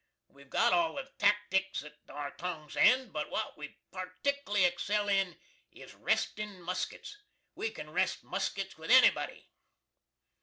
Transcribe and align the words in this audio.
We've 0.27 0.49
got 0.49 0.73
all 0.73 0.95
the 0.95 1.11
tackticks 1.19 1.83
at 1.83 1.93
our 2.09 2.31
tongs' 2.31 2.75
ends, 2.75 3.11
but 3.11 3.29
what 3.29 3.55
we 3.55 3.77
particly 3.91 4.65
excel 4.65 5.07
in 5.07 5.37
is 5.71 5.93
restin 5.93 6.59
muskits. 6.59 7.17
We 7.53 7.69
can 7.69 7.91
rest 7.91 8.23
muskits 8.23 8.79
with 8.79 8.89
anybody. 8.89 9.47